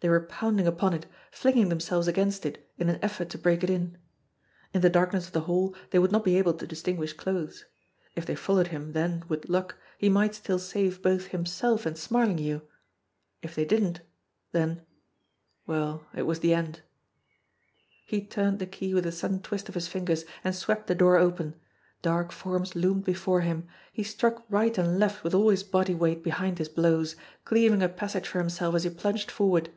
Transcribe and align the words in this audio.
They 0.00 0.08
were 0.08 0.26
pounding 0.26 0.66
upon 0.66 0.94
it, 0.94 1.06
flinging 1.30 1.68
themselves 1.68 2.08
against 2.08 2.44
it 2.44 2.68
in 2.76 2.88
an 2.88 2.98
effort 3.02 3.30
to 3.30 3.38
break 3.38 3.62
it 3.62 3.70
in. 3.70 3.98
In 4.74 4.80
the 4.80 4.90
darkness 4.90 5.28
of 5.28 5.32
the 5.32 5.42
hall 5.42 5.76
they 5.90 6.00
would 6.00 6.10
not 6.10 6.24
be 6.24 6.36
able 6.38 6.54
to 6.54 6.66
distinguish 6.66 7.12
clothes. 7.12 7.66
If 8.16 8.26
they 8.26 8.34
followed 8.34 8.66
him, 8.66 8.94
then, 8.94 9.22
with 9.28 9.48
luck, 9.48 9.76
he 9.98 10.08
might 10.08 10.34
still 10.34 10.58
save 10.58 11.02
both 11.02 11.26
himself 11.26 11.86
and 11.86 11.96
Smarlinghue; 11.96 12.62
if 13.42 13.54
they 13.54 13.64
didn't, 13.64 14.00
then 14.50 14.82
well, 15.68 16.04
it 16.16 16.22
was 16.22 16.40
the 16.40 16.52
end. 16.52 16.80
100 18.08 18.08
JIMMIE 18.08 18.08
DALE 18.08 18.18
AND 18.18 18.18
THE 18.18 18.18
PHANTOM 18.18 18.18
CLUE 18.18 18.18
He 18.18 18.26
turned 18.26 18.58
the 18.58 18.66
key 18.76 18.94
with 18.94 19.06
a 19.06 19.12
sudden 19.12 19.40
twist 19.40 19.68
of 19.68 19.76
his 19.76 19.86
fingers, 19.86 20.24
and 20.42 20.52
swept 20.56 20.88
the 20.88 20.96
door 20.96 21.16
open. 21.16 21.54
Dark 22.02 22.32
forms 22.32 22.74
loomed 22.74 23.04
before 23.04 23.42
him. 23.42 23.68
He 23.92 24.02
struck 24.02 24.44
right 24.50 24.76
and 24.76 24.98
left 24.98 25.22
with 25.22 25.32
all 25.32 25.50
his 25.50 25.62
body 25.62 25.94
weight 25.94 26.24
behind 26.24 26.58
his 26.58 26.68
blows, 26.68 27.14
cleaving 27.44 27.84
a 27.84 27.88
passage 27.88 28.26
for 28.26 28.40
himself 28.40 28.74
as 28.74 28.82
he 28.82 28.90
plunged 28.90 29.30
forward. 29.30 29.70